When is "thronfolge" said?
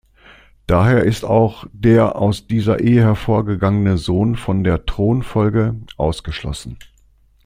4.87-5.75